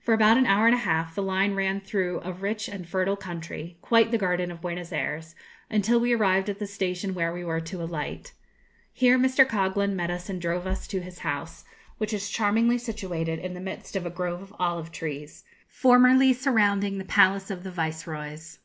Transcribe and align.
For 0.00 0.14
about 0.14 0.38
an 0.38 0.46
hour 0.46 0.64
and 0.64 0.74
a 0.74 0.78
half 0.78 1.14
the 1.14 1.22
line 1.22 1.54
ran 1.54 1.82
through 1.82 2.22
a 2.24 2.32
rich 2.32 2.68
and 2.68 2.88
fertile 2.88 3.16
country, 3.18 3.76
quite 3.82 4.10
the 4.10 4.16
garden 4.16 4.50
of 4.50 4.62
Buenos 4.62 4.92
Ayres, 4.92 5.34
until 5.68 6.00
we 6.00 6.14
arrived 6.14 6.48
at 6.48 6.58
the 6.58 6.66
station 6.66 7.12
where 7.12 7.34
we 7.34 7.44
were 7.44 7.60
to 7.60 7.82
alight. 7.82 8.32
Here 8.94 9.18
Mr. 9.18 9.46
Coghlan 9.46 9.94
met 9.94 10.10
us 10.10 10.30
and 10.30 10.40
drove 10.40 10.66
us 10.66 10.86
to 10.86 11.02
his 11.02 11.18
house, 11.18 11.66
which 11.98 12.14
is 12.14 12.30
charmingly 12.30 12.78
situated 12.78 13.40
in 13.40 13.52
the 13.52 13.60
midst 13.60 13.94
of 13.94 14.06
a 14.06 14.10
grove 14.10 14.40
of 14.40 14.54
olive 14.58 14.90
trees, 14.90 15.44
formerly 15.68 16.32
surrounding 16.32 16.96
the 16.96 17.04
palace 17.04 17.50
of 17.50 17.62
the 17.62 17.70
viceroys. 17.70 18.60